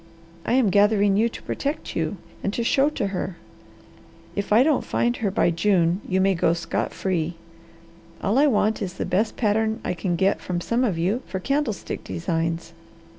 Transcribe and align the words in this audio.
I 0.47 0.53
am 0.53 0.71
gathering 0.71 1.15
you 1.15 1.29
to 1.29 1.43
protect 1.43 1.95
you, 1.95 2.17
and 2.43 2.51
to 2.55 2.63
show 2.63 2.89
to 2.89 3.07
her. 3.13 3.37
If 4.35 4.51
I 4.51 4.63
don't 4.63 4.83
find 4.83 5.17
her 5.17 5.29
by 5.29 5.51
June, 5.51 6.01
you 6.09 6.19
may 6.19 6.33
go 6.33 6.53
scot 6.53 6.91
free. 6.91 7.35
All 8.19 8.39
I 8.39 8.47
want 8.47 8.81
is 8.81 8.93
the 8.95 9.05
best 9.05 9.37
pattern 9.37 9.79
I 9.85 9.93
can 9.93 10.15
get 10.15 10.41
from 10.41 10.59
some 10.59 10.83
of 10.83 10.97
you 10.97 11.21
for 11.27 11.39
candlestick 11.39 12.03
designs. 12.03 12.73